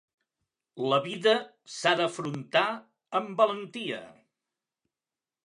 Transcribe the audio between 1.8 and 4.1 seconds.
d'afrontar amb valentia.